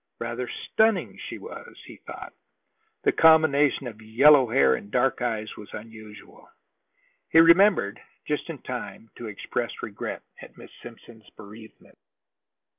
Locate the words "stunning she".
0.49-1.37